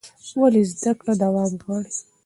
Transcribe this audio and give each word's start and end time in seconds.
ولې 0.39 0.61
زده 0.71 0.91
کړه 0.99 1.13
دوام 1.23 1.51
غواړي؟ 1.63 1.93